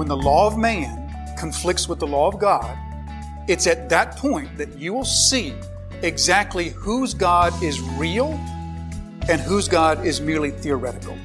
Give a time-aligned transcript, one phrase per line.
[0.00, 2.74] when the law of man conflicts with the law of God,
[3.48, 5.52] it's at that point that you will see
[6.00, 8.28] exactly whose God is real
[9.28, 11.18] and whose God is merely theoretical.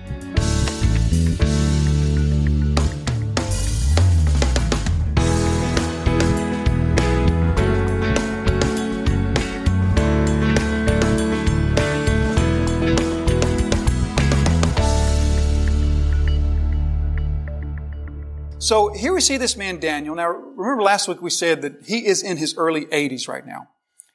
[18.65, 20.15] So here we see this man Daniel.
[20.15, 23.67] Now remember last week we said that he is in his early 80s right now.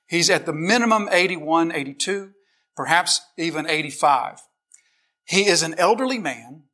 [0.08, 2.32] He's at the minimum 81, 82,
[2.74, 4.40] perhaps even 85.
[5.24, 6.64] He is an elderly man.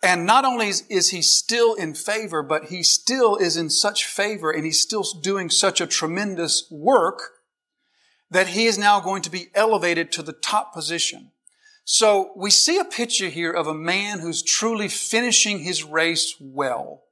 [0.00, 4.52] And not only is he still in favor, but he still is in such favor
[4.52, 7.20] and he's still doing such a tremendous work
[8.30, 11.32] that he is now going to be elevated to the top position.
[11.84, 17.02] So we see a picture here of a man who's truly finishing his race well.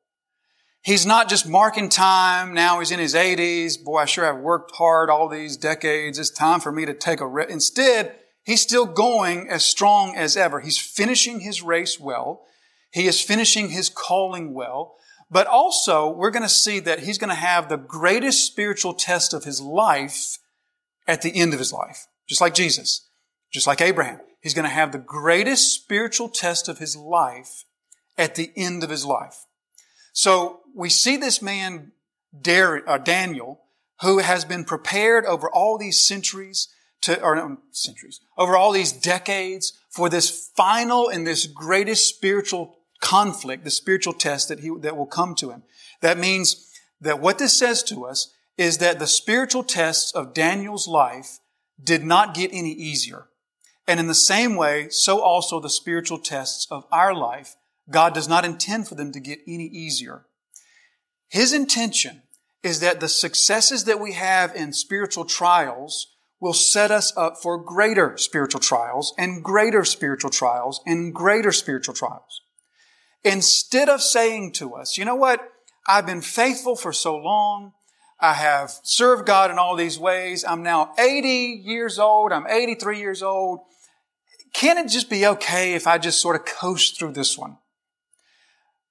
[0.83, 2.55] He's not just marking time.
[2.55, 3.83] Now he's in his 80s.
[3.83, 6.19] Boy, I sure have worked hard all these decades.
[6.19, 7.51] It's time for me to take a rest.
[7.51, 10.61] Instead, he's still going as strong as ever.
[10.61, 12.47] He's finishing his race well.
[12.93, 14.95] He is finishing his calling well.
[15.31, 19.35] But also, we're going to see that he's going to have the greatest spiritual test
[19.35, 20.39] of his life
[21.07, 22.07] at the end of his life.
[22.27, 23.07] Just like Jesus.
[23.51, 24.21] Just like Abraham.
[24.41, 27.65] He's going to have the greatest spiritual test of his life
[28.17, 29.47] at the end of his life.
[30.13, 31.93] So we see this man,
[32.47, 33.61] uh, Daniel,
[34.03, 36.69] who has been prepared over all these centuries
[37.03, 42.77] to, or no, centuries, over all these decades for this final and this greatest spiritual
[43.01, 45.63] conflict, the spiritual test that he, that will come to him.
[46.01, 46.69] That means
[47.01, 51.39] that what this says to us is that the spiritual tests of Daniel's life
[51.83, 53.28] did not get any easier.
[53.89, 57.57] And in the same way, so also the spiritual tests of our life,
[57.91, 60.27] God does not intend for them to get any easier.
[61.27, 62.23] His intention
[62.63, 67.57] is that the successes that we have in spiritual trials will set us up for
[67.57, 72.43] greater spiritual trials and greater spiritual trials and greater spiritual trials.
[73.25, 75.41] Instead of saying to us, you know what?
[75.89, 77.73] I've been faithful for so long.
[78.21, 80.45] I have served God in all these ways.
[80.47, 82.33] I'm now 80 years old.
[82.33, 83.61] I'm 83 years old
[84.53, 87.59] can it just be okay if I just sort of coast through this one?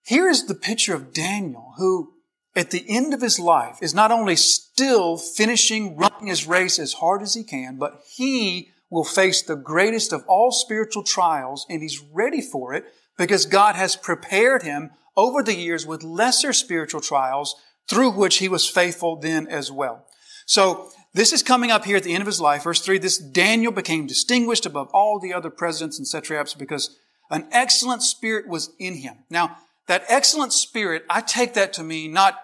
[0.04, 2.14] Here is the picture of Daniel, who
[2.56, 6.94] at the end of his life is not only still finishing running his race as
[6.94, 11.82] hard as he can, but he will face the greatest of all spiritual trials and
[11.82, 12.86] he's ready for it
[13.18, 17.56] because God has prepared him over the years with lesser spiritual trials
[17.90, 20.06] through which he was faithful then as well.
[20.46, 22.64] So this is coming up here at the end of his life.
[22.64, 26.98] Verse 3, this Daniel became distinguished above all the other presidents and satraps because
[27.30, 29.20] an excellent spirit was in him.
[29.30, 29.58] Now,
[29.88, 32.36] that excellent spirit, I take that to mean not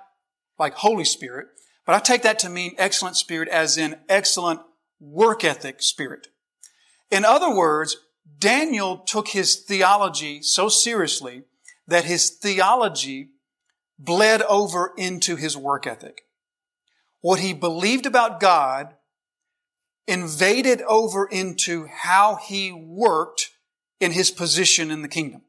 [0.58, 1.48] like Holy Spirit,
[1.86, 4.62] but I take that to mean excellent spirit as in excellent
[5.00, 6.28] work ethic spirit.
[7.12, 7.98] In other words,
[8.40, 11.44] Daniel took his theology so seriously
[11.88, 13.30] that his theology
[14.00, 16.24] bled over into his work ethic
[17.24, 18.96] what he believed about God
[20.10, 23.52] invaded over into how he worked
[24.02, 25.42] in his position in the kingdom.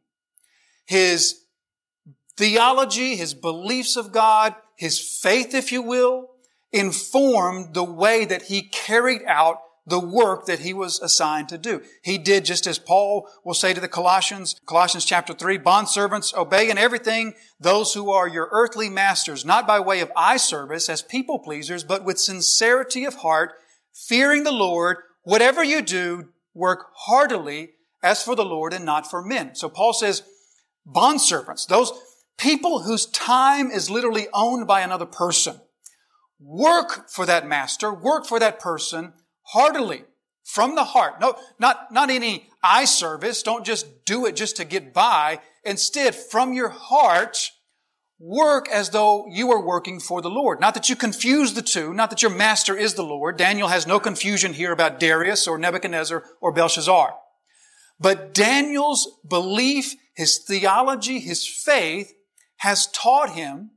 [0.86, 1.40] His
[2.36, 6.30] theology, his beliefs of God, his faith, if you will,
[6.72, 11.82] informed the way that he carried out the work that he was assigned to do.
[12.02, 16.70] He did just as Paul will say to the Colossians, Colossians chapter 3, bondservants, obey
[16.70, 21.02] in everything those who are your earthly masters, not by way of eye service as
[21.02, 23.52] people pleasers, but with sincerity of heart,
[23.92, 27.72] fearing the Lord, whatever you do, work heartily
[28.02, 29.54] as for the Lord and not for men.
[29.54, 30.22] So Paul says,
[30.86, 31.92] bondservants, those
[32.38, 35.60] people whose time is literally owned by another person,
[36.40, 39.12] work for that master, work for that person,
[39.44, 40.05] heartily
[40.44, 41.21] from the heart.
[41.21, 43.43] No, not, not any eye service.
[43.43, 45.41] Don't just do it just to get by.
[45.65, 47.50] Instead, from your heart,
[48.19, 50.61] work as though you are working for the Lord.
[50.61, 53.37] Not that you confuse the two, not that your master is the Lord.
[53.37, 57.14] Daniel has no confusion here about Darius or Nebuchadnezzar or Belshazzar.
[57.99, 62.12] But Daniel's belief, his theology, his faith
[62.58, 63.70] has taught him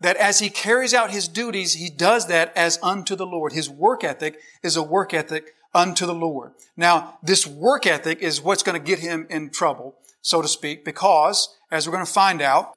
[0.00, 3.52] that as he carries out his duties, he does that as unto the Lord.
[3.52, 6.52] His work ethic is a work ethic unto the Lord.
[6.76, 10.84] Now, this work ethic is what's going to get him in trouble, so to speak,
[10.84, 12.74] because, as we're going to find out,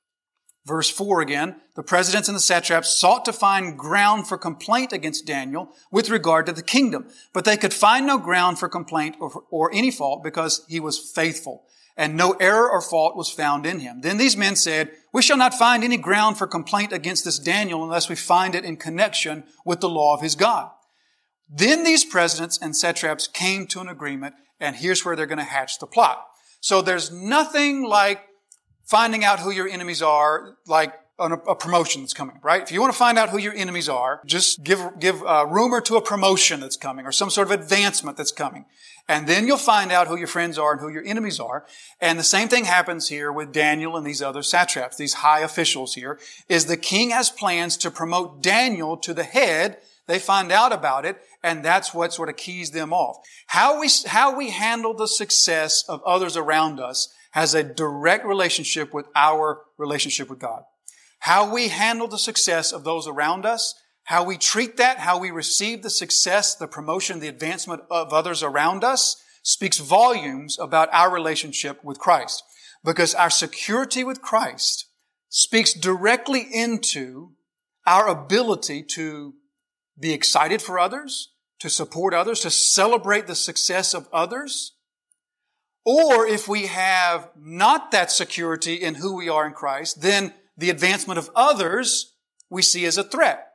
[0.65, 5.25] verse 4 again, the presidents and the satraps sought to find ground for complaint against
[5.25, 9.43] Daniel with regard to the kingdom, but they could find no ground for complaint or,
[9.49, 11.65] or any fault because he was faithful.
[11.95, 14.01] and no error or fault was found in him.
[14.01, 17.83] Then these men said, we shall not find any ground for complaint against this Daniel
[17.83, 20.71] unless we find it in connection with the law of his God.
[21.47, 25.43] Then these presidents and satraps came to an agreement, and here's where they're going to
[25.43, 26.25] hatch the plot.
[26.61, 28.21] So there's nothing like
[28.83, 32.61] finding out who your enemies are, like a, promotion that's coming, right?
[32.61, 35.79] If you want to find out who your enemies are, just give, give a rumor
[35.81, 38.65] to a promotion that's coming or some sort of advancement that's coming.
[39.07, 41.65] And then you'll find out who your friends are and who your enemies are.
[41.99, 45.93] And the same thing happens here with Daniel and these other satraps, these high officials
[45.95, 49.77] here, is the king has plans to promote Daniel to the head.
[50.07, 53.17] They find out about it, and that's what sort of keys them off.
[53.47, 58.93] How we, how we handle the success of others around us has a direct relationship
[58.93, 60.63] with our relationship with God.
[61.19, 63.75] How we handle the success of those around us
[64.05, 68.43] how we treat that, how we receive the success, the promotion, the advancement of others
[68.43, 72.43] around us speaks volumes about our relationship with Christ.
[72.83, 74.87] Because our security with Christ
[75.29, 77.31] speaks directly into
[77.87, 79.35] our ability to
[79.97, 84.73] be excited for others, to support others, to celebrate the success of others.
[85.85, 90.69] Or if we have not that security in who we are in Christ, then the
[90.69, 92.13] advancement of others
[92.49, 93.47] we see as a threat.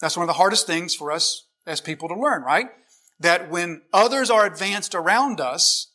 [0.00, 2.66] That's one of the hardest things for us as people to learn, right?
[3.20, 5.92] That when others are advanced around us,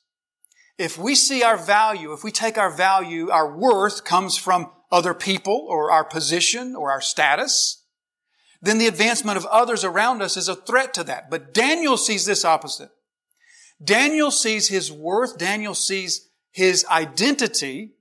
[0.77, 5.13] if we see our value, if we take our value, our worth comes from other
[5.13, 7.83] people or our position or our status,
[8.61, 11.29] then the advancement of others around us is a threat to that.
[11.29, 12.89] But Daniel sees this opposite.
[13.83, 17.91] Daniel sees his worth, Daniel sees his identity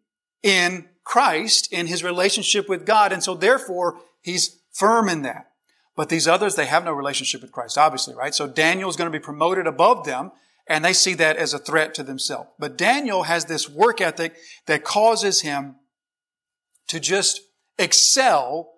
[0.43, 5.51] in Christ, in his relationship with God, and so therefore he's firm in that.
[5.97, 8.35] But these others, they have no relationship with Christ, obviously, right?
[8.35, 10.33] So Daniel is going to be promoted above them,
[10.67, 12.51] and they see that as a threat to themselves.
[12.59, 14.35] But Daniel has this work ethic
[14.67, 15.77] that causes him
[16.89, 17.41] to just
[17.79, 18.73] excel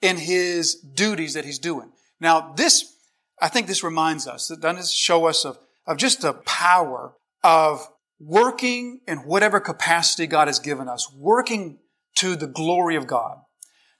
[0.00, 1.90] in his duties that he's doing.
[2.20, 2.96] Now, this,
[3.40, 7.88] I think this reminds us, that doesn't show us of, of just the power of
[8.18, 11.78] working in whatever capacity God has given us, working
[12.16, 13.38] to the glory of God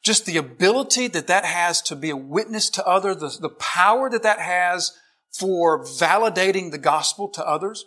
[0.03, 4.09] just the ability that that has to be a witness to others, the, the power
[4.11, 4.93] that that has
[5.33, 7.85] for validating the gospel to others.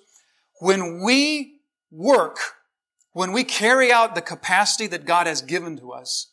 [0.60, 1.60] When we
[1.92, 2.38] work,
[3.12, 6.32] when we carry out the capacity that God has given to us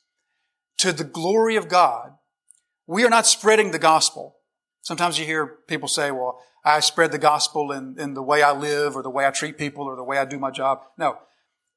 [0.78, 2.12] to the glory of God,
[2.86, 4.36] we are not spreading the gospel.
[4.82, 8.52] Sometimes you hear people say, well, I spread the gospel in, in the way I
[8.52, 10.82] live or the way I treat people or the way I do my job.
[10.98, 11.18] No.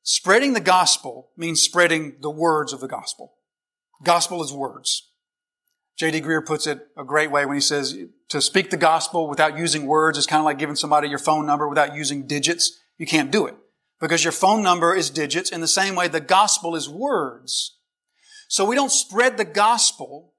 [0.03, 3.33] Spreading the gospel means spreading the words of the gospel.
[4.03, 5.09] Gospel is words.
[5.95, 6.21] J.D.
[6.21, 7.97] Greear puts it a great way when he says
[8.29, 11.45] to speak the gospel without using words is kind of like giving somebody your phone
[11.45, 12.79] number without using digits.
[12.97, 13.55] You can't do it
[14.01, 17.77] because your phone number is digits in the same way the gospel is words.
[18.49, 20.33] So we don't spread the gospel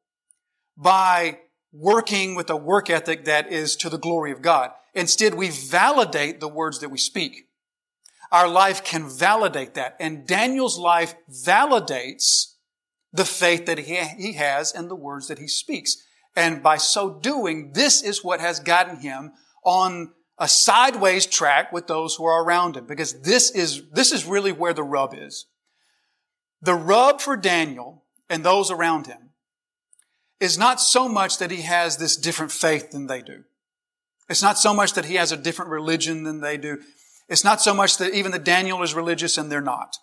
[0.77, 1.39] by
[1.75, 4.71] working with a work ethic that is to the glory of God.
[4.95, 7.49] Instead, we validate the words that we speak.
[8.31, 9.97] Our life can validate that.
[9.99, 12.55] And Daniel's life validates
[13.13, 15.97] the faith that he, has and the words that he speaks.
[16.37, 19.33] And by so doing, this is what has gotten him
[19.65, 22.87] on a sideways track with those who are around him.
[22.87, 25.47] Because this is, this is really where the rub is.
[26.61, 29.24] The rub for Daniel and those around him
[30.41, 33.45] is not so much that he has this different faith than they do.
[34.29, 36.79] It's not so much that he has a different religion than they do.
[37.29, 39.97] It's not so much that even that Daniel is religious and they're not.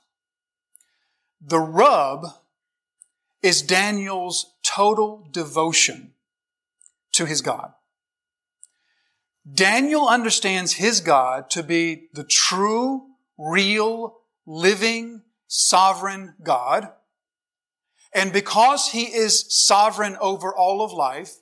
[1.40, 2.26] The rub
[3.42, 6.14] is Daniel's total devotion
[7.14, 7.74] to his God.
[9.52, 13.08] Daniel understands his God to be the true,
[13.38, 16.90] real, living, sovereign God.
[18.14, 21.36] And because he is sovereign over all of life,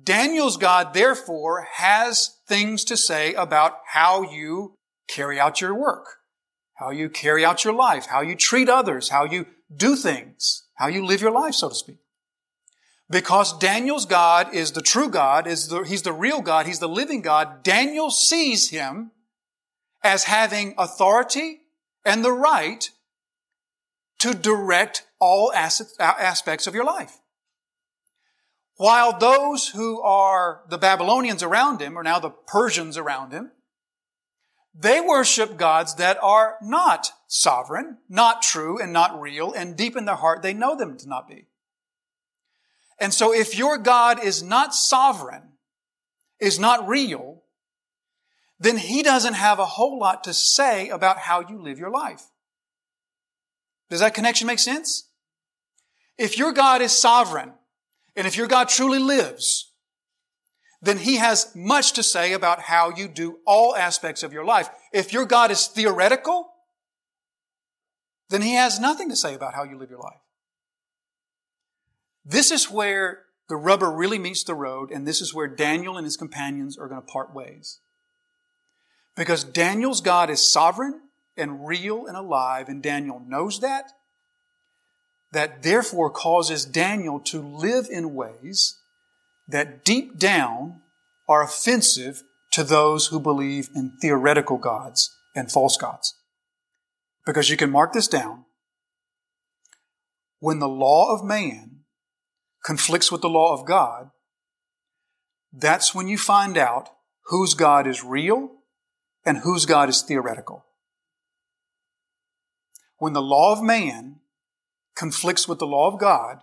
[0.00, 4.74] Daniel's God therefore has things to say about how you
[5.08, 6.16] carry out your work,
[6.74, 10.86] how you carry out your life, how you treat others, how you do things how
[10.86, 11.98] you live your life, so to speak.
[13.10, 16.88] Because Daniel's God is the true God, is the, he's the real God, he's the
[16.88, 17.62] living God.
[17.62, 19.10] Daniel sees him
[20.02, 21.60] as having authority
[22.02, 22.88] and the right
[24.20, 27.18] to direct all uh, aspects of your life.
[28.76, 33.50] While those who are the Babylonians around him, or now the Persians around him,
[34.74, 40.04] they worship gods that are not sovereign, not true, and not real, and deep in
[40.06, 41.46] their heart they know them to not be.
[42.98, 45.42] And so if your God is not sovereign,
[46.40, 47.42] is not real,
[48.58, 52.24] then he doesn't have a whole lot to say about how you live your life.
[53.90, 55.08] Does that connection make sense?
[56.16, 57.52] If your God is sovereign,
[58.16, 59.72] and if your God truly lives,
[60.80, 64.70] then he has much to say about how you do all aspects of your life.
[64.92, 66.52] If your God is theoretical,
[68.30, 70.20] then he has nothing to say about how you live your life.
[72.24, 76.04] This is where the rubber really meets the road, and this is where Daniel and
[76.04, 77.80] his companions are going to part ways.
[79.16, 81.00] Because Daniel's God is sovereign
[81.40, 83.92] and real and alive, and Daniel knows that.
[85.32, 88.78] That therefore causes Daniel to live in ways
[89.48, 90.82] that deep down
[91.28, 96.14] are offensive to those who believe in theoretical gods and false gods.
[97.24, 98.44] Because you can mark this down.
[100.40, 101.80] When the law of man
[102.64, 104.10] conflicts with the law of God,
[105.52, 106.88] that's when you find out
[107.26, 108.50] whose God is real
[109.24, 110.64] and whose God is theoretical.
[113.00, 114.16] When the law of man
[114.94, 116.42] conflicts with the law of God,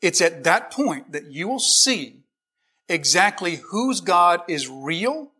[0.00, 2.24] it's at that point that you will see
[2.88, 5.30] exactly whose God is real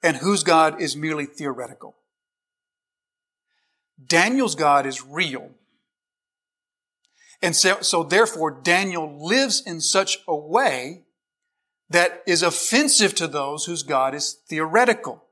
[0.00, 1.96] and whose God is merely theoretical.
[4.06, 5.50] Daniel's God is real.
[7.42, 11.02] And so, so therefore Daniel lives in such a way
[11.90, 15.24] that is offensive to those whose God is theoretical.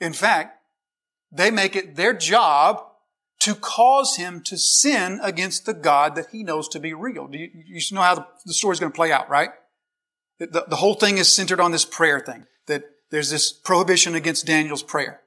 [0.00, 0.62] In fact,
[1.34, 2.82] they make it their job
[3.40, 7.26] to cause him to sin against the God that he knows to be real.
[7.26, 9.50] Do you, you know how the, the story is going to play out, right?
[10.38, 14.46] The, the whole thing is centered on this prayer thing, that there's this prohibition against
[14.46, 15.20] Daniel's prayer.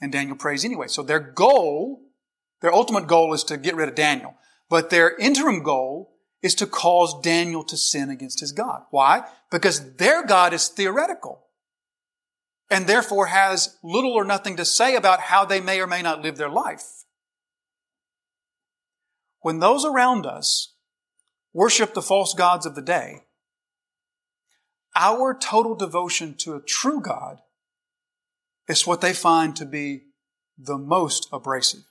[0.00, 0.88] And Daniel prays anyway.
[0.88, 2.00] So their goal,
[2.60, 4.34] their ultimate goal is to get rid of Daniel.
[4.68, 8.82] But their interim goal is to cause Daniel to sin against his God.
[8.90, 9.24] Why?
[9.50, 11.44] Because their God is theoretical
[12.70, 16.22] and therefore has little or nothing to say about how they may or may not
[16.22, 16.84] live their life.
[19.40, 20.74] When those around us
[21.52, 23.22] worship the false gods of the day,
[24.94, 27.40] our total devotion to a true God
[28.68, 30.02] is what they find to be
[30.58, 31.84] the most abrasive.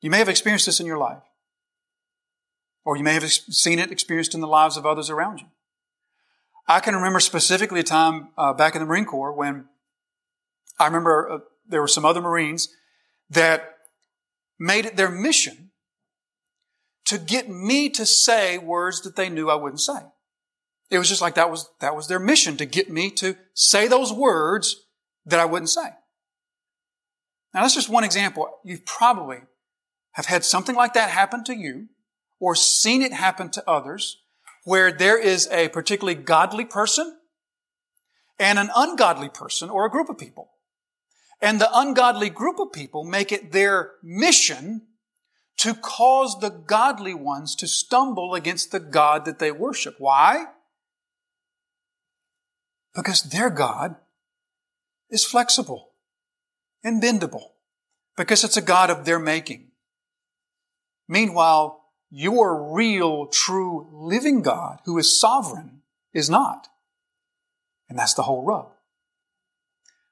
[0.00, 1.22] You may have experienced this in your life,
[2.84, 5.46] or you may have seen it experienced in the lives of others around you.
[6.66, 9.66] I can remember specifically a time uh, back in the Marine Corps when
[10.78, 12.68] I remember uh, there were some other Marines
[13.30, 13.76] that
[14.58, 15.70] made it their mission
[17.06, 20.00] to get me to say words that they knew I wouldn't say.
[20.90, 23.88] It was just like that was, that was their mission to get me to say
[23.88, 24.86] those words
[25.26, 25.90] that I wouldn't say.
[27.52, 28.48] Now that's just one example.
[28.64, 29.38] You probably
[30.12, 31.88] have had something like that happen to you
[32.40, 34.23] or seen it happen to others
[34.64, 37.18] where there is a particularly godly person
[38.38, 40.50] and an ungodly person or a group of people.
[41.40, 44.82] And the ungodly group of people make it their mission
[45.58, 49.96] to cause the godly ones to stumble against the God that they worship.
[49.98, 50.46] Why?
[52.94, 53.96] Because their God
[55.10, 55.92] is flexible
[56.82, 57.50] and bendable
[58.16, 59.70] because it's a God of their making.
[61.08, 61.83] Meanwhile,
[62.16, 66.68] your real, true, living God who is sovereign is not.
[67.88, 68.70] And that's the whole rub.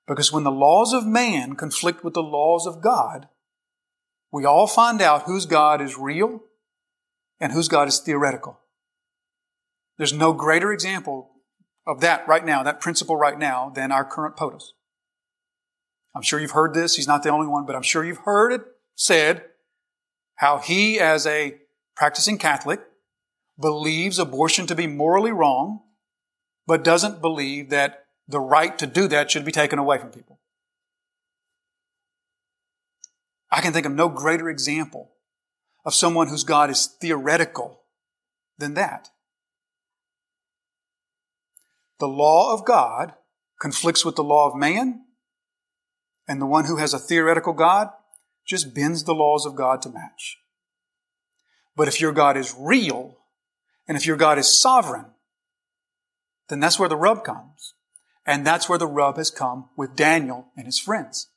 [0.09, 3.29] Because when the laws of man conflict with the laws of God,
[4.33, 6.41] we all find out whose God is real
[7.39, 8.59] and whose God is theoretical.
[9.97, 11.31] There's no greater example
[11.87, 14.73] of that right now, that principle right now, than our current POTUS.
[16.17, 16.97] I'm sure you've heard this.
[16.97, 18.63] He's not the only one, but I'm sure you've heard it
[18.97, 19.45] said
[20.35, 21.62] how he, as a
[22.03, 22.81] practicing Catholic,
[23.57, 25.83] believes abortion to be morally wrong,
[26.67, 30.41] but doesn't believe that the right to do that should be taken away from people.
[33.53, 35.13] I can think of no greater example
[35.85, 37.83] of someone whose God is theoretical
[38.59, 39.11] than that.
[42.01, 43.13] The law of God
[43.61, 45.05] conflicts with the law of man,
[46.27, 47.91] and the one who has a theoretical God
[48.45, 50.42] just bends the laws of God to match.
[51.77, 53.19] But if your God is real,
[53.89, 55.07] and if your God is sovereign,
[56.49, 57.75] then that's where the rub comes.
[58.25, 61.29] And that's where the rub has come with Daniel and his friends.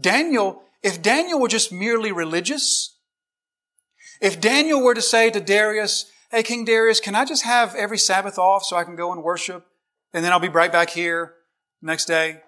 [0.00, 2.96] Daniel, if Daniel were just merely religious,
[4.20, 7.98] if Daniel were to say to Darius, Hey, King Darius, can I just have every
[7.98, 9.66] Sabbath off so I can go and worship?
[10.14, 11.34] And then I'll be right back here
[11.82, 12.40] next day.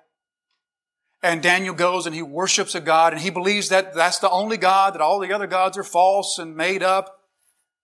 [1.25, 4.59] And Daniel goes and he worships a God and he believes that that's the only
[4.59, 7.19] God, that all the other gods are false and made up.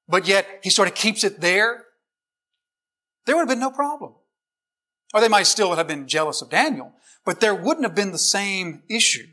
[0.06, 1.86] But yet he sort of keeps it there.
[3.24, 4.12] There would have been no problem.
[5.14, 6.92] Or they might still have been jealous of Daniel,
[7.24, 9.28] but there wouldn't have been the same issue.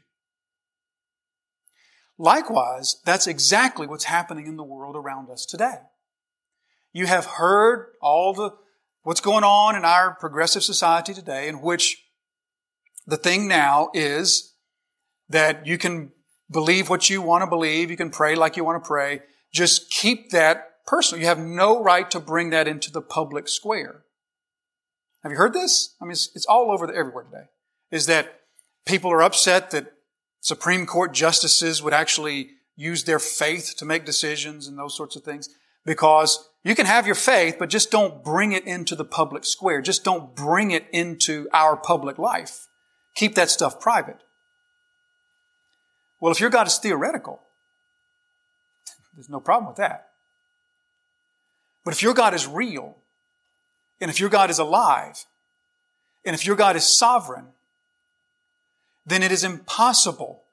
[2.17, 5.79] Likewise, that's exactly what's happening in the world around us today.
[6.93, 8.51] You have heard all the,
[9.03, 12.06] what's going on in our progressive society today in which
[13.07, 14.53] the thing now is
[15.29, 16.11] that you can
[16.51, 17.89] believe what you want to believe.
[17.89, 19.21] You can pray like you want to pray.
[19.51, 21.21] Just keep that personal.
[21.21, 24.03] You have no right to bring that into the public square.
[25.23, 25.95] Have you heard this?
[26.01, 27.45] I mean, it's, it's all over the, everywhere today.
[27.91, 28.41] Is that
[28.85, 29.93] people are upset that
[30.41, 35.23] Supreme Court justices would actually use their faith to make decisions and those sorts of
[35.23, 35.49] things
[35.85, 39.81] because you can have your faith, but just don't bring it into the public square.
[39.81, 42.66] Just don't bring it into our public life.
[43.17, 44.21] Keep that stuff private.
[46.19, 47.41] Well, if your God is theoretical,
[49.15, 50.09] there's no problem with that.
[51.83, 52.95] But if your God is real,
[53.99, 55.25] and if your God is alive,
[56.25, 57.47] and if your God is sovereign,
[59.03, 60.43] then it is impossible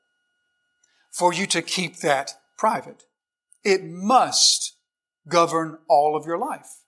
[1.10, 3.04] for you to keep that private.
[3.62, 4.72] It must
[5.28, 6.80] govern all of your life.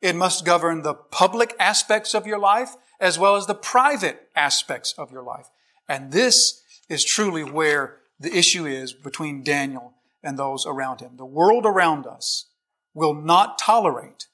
[0.00, 4.94] It must govern the public aspects of your life as well as the private aspects
[4.96, 5.48] of your life.
[5.88, 11.16] And this is truly where the issue is between Daniel and those around him.
[11.16, 12.46] The world around us
[12.94, 14.26] will not tolerate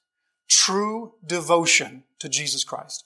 [0.49, 3.05] true devotion to Jesus Christ.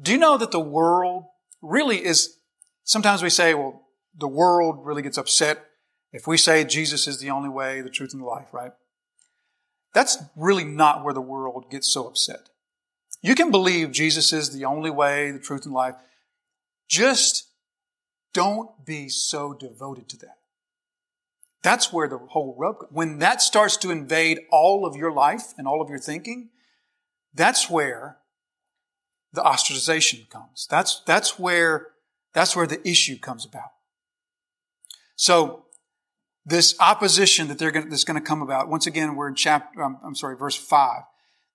[0.00, 1.24] Do you know that the world
[1.62, 2.36] really is,
[2.84, 3.82] sometimes we say, well,
[4.18, 5.64] the world really gets upset
[6.12, 8.72] if we say Jesus is the only way, the truth, and the life, right?
[9.96, 12.50] That's really not where the world gets so upset.
[13.22, 15.94] You can believe Jesus is the only way, the truth, and life.
[16.86, 17.48] Just
[18.34, 20.36] don't be so devoted to that.
[21.62, 25.66] That's where the whole rub, when that starts to invade all of your life and
[25.66, 26.50] all of your thinking,
[27.32, 28.18] that's where
[29.32, 30.66] the ostracization comes.
[30.68, 31.86] That's, that's where,
[32.34, 33.70] that's where the issue comes about.
[35.16, 35.64] So,
[36.46, 39.82] this opposition that they're going that's going to come about, once again, we're in chapter,
[39.82, 41.02] um, I'm sorry, verse 5.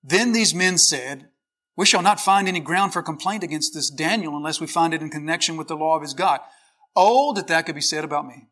[0.04, 1.30] Then these men said,
[1.78, 5.02] we shall not find any ground for complaint against this Daniel unless we find it
[5.02, 6.42] in connection with the law of his God.
[6.94, 8.48] Oh, that that could be said about me.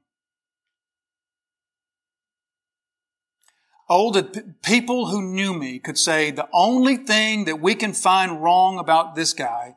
[3.90, 7.92] Oh, that p- people who knew me could say the only thing that we can
[7.92, 9.76] find wrong about this guy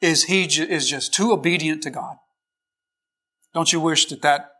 [0.00, 2.16] is he j- is just too obedient to God.
[3.52, 4.52] Don't you wish that that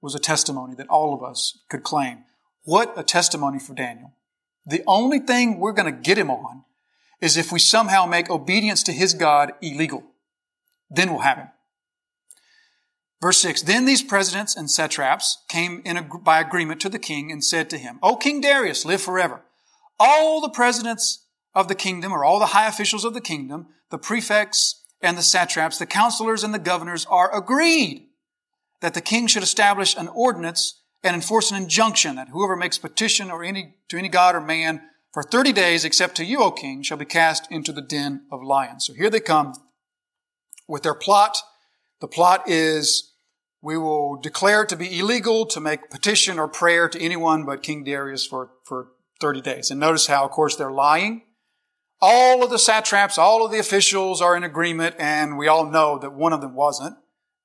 [0.00, 2.24] was a testimony that all of us could claim?
[2.64, 4.12] What a testimony for Daniel.
[4.64, 6.64] The only thing we're going to get him on
[7.20, 10.04] is if we somehow make obedience to his God illegal.
[10.90, 11.48] Then we'll have him.
[13.20, 17.32] Verse 6 Then these presidents and satraps came in a, by agreement to the king
[17.32, 19.42] and said to him, O King Darius, live forever.
[19.98, 23.98] All the presidents of the kingdom, or all the high officials of the kingdom, the
[23.98, 28.05] prefects and the satraps, the counselors and the governors are agreed
[28.80, 33.30] that the king should establish an ordinance and enforce an injunction that whoever makes petition
[33.30, 36.82] or any, to any god or man for 30 days, except to you, O king,
[36.82, 38.86] shall be cast into the den of lions.
[38.86, 39.54] So here they come
[40.68, 41.38] with their plot
[42.00, 43.14] the plot is
[43.62, 47.62] we will declare it to be illegal to make petition or prayer to anyone but
[47.62, 48.88] King Darius for, for
[49.20, 49.70] 30 days.
[49.70, 51.22] And notice how, of course, they're lying.
[52.00, 55.98] All of the satraps, all of the officials are in agreement, and we all know
[55.98, 56.96] that one of them wasn't.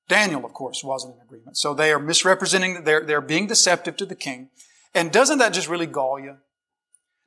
[0.08, 1.56] Daniel, of course, wasn't in agreement.
[1.56, 4.50] So they are misrepresenting, they're, they're being deceptive to the king.
[4.94, 6.36] And doesn't that just really gall you?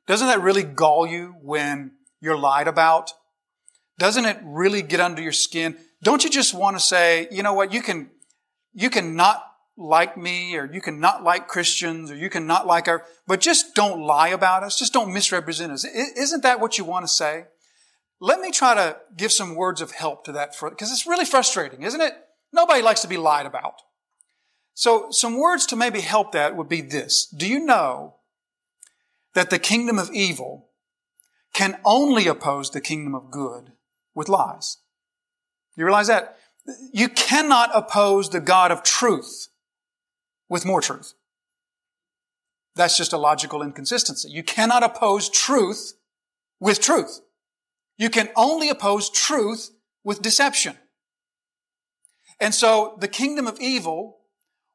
[0.06, 3.12] Doesn't that really gall you when you're lied about?
[3.98, 5.76] Doesn't it really get under your skin?
[6.02, 8.10] Don't you just want to say, you know what, you can,
[8.72, 9.42] you can not
[9.76, 13.40] like me or you can not like Christians or you can not like our, but
[13.40, 14.78] just don't lie about us.
[14.78, 15.84] Just don't misrepresent us.
[15.84, 17.46] Isn't that what you want to say?
[18.20, 21.82] Let me try to give some words of help to that because it's really frustrating,
[21.82, 22.14] isn't it?
[22.52, 23.82] Nobody likes to be lied about.
[24.74, 27.26] So some words to maybe help that would be this.
[27.26, 28.16] Do you know
[29.34, 30.68] that the kingdom of evil
[31.54, 33.72] can only oppose the kingdom of good
[34.14, 34.78] with lies?
[35.76, 36.38] You realize that?
[36.92, 39.48] You cannot oppose the God of truth
[40.48, 41.14] with more truth.
[42.74, 44.28] That's just a logical inconsistency.
[44.30, 45.94] You cannot oppose truth
[46.60, 47.20] with truth.
[47.96, 49.70] You can only oppose truth
[50.04, 50.76] with deception.
[52.40, 54.18] And so the kingdom of evil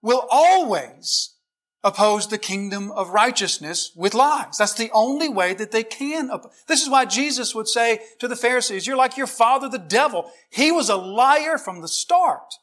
[0.01, 1.35] will always
[1.83, 4.57] oppose the kingdom of righteousness with lies.
[4.57, 6.29] That's the only way that they can.
[6.67, 10.31] This is why Jesus would say to the Pharisees, you're like your father, the devil.
[10.51, 12.55] He was a liar from the start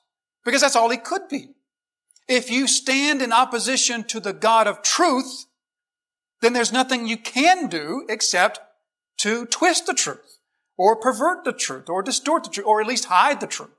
[0.45, 1.51] because that's all he could be.
[2.29, 5.47] If you stand in opposition to the God of truth,
[6.41, 8.61] then there's nothing you can do except
[9.19, 10.39] to twist the truth
[10.77, 13.71] or pervert the truth or distort the truth or at least hide the truth.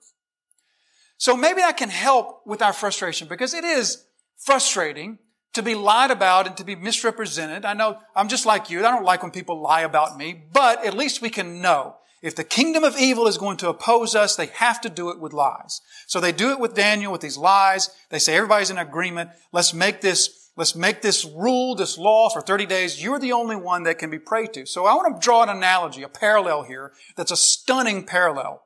[1.19, 4.05] So maybe that can help with our frustration because it is
[4.37, 5.19] frustrating
[5.53, 7.65] to be lied about and to be misrepresented.
[7.65, 8.79] I know I'm just like you.
[8.79, 12.35] I don't like when people lie about me, but at least we can know if
[12.35, 15.33] the kingdom of evil is going to oppose us, they have to do it with
[15.33, 15.81] lies.
[16.07, 17.89] So they do it with Daniel with these lies.
[18.09, 19.31] They say everybody's in agreement.
[19.51, 23.03] Let's make this, let's make this rule, this law for 30 days.
[23.03, 24.65] You're the only one that can be prayed to.
[24.65, 28.63] So I want to draw an analogy, a parallel here that's a stunning parallel.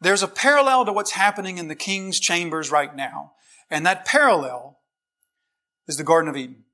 [0.00, 3.32] There's a parallel to what's happening in the king's chambers right now.
[3.70, 4.78] And that parallel
[5.86, 6.64] is the Garden of Eden.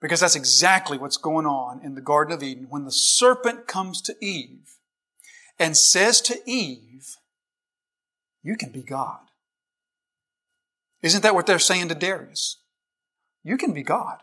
[0.00, 4.02] Because that's exactly what's going on in the Garden of Eden when the serpent comes
[4.02, 4.76] to Eve
[5.58, 7.16] and says to Eve,
[8.42, 9.20] You can be God.
[11.02, 12.58] Isn't that what they're saying to Darius?
[13.42, 14.18] You can be God.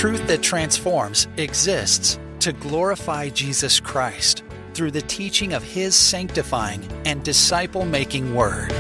[0.03, 4.43] Truth that transforms exists to glorify Jesus Christ
[4.75, 8.73] through the teaching of His sanctifying and disciple making Word.